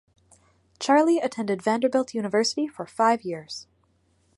Charley 0.79 1.19
attended 1.19 1.61
Vanderbilt 1.61 2.15
University 2.15 2.67
for 2.67 2.87
five 2.87 3.21
years. 3.21 3.67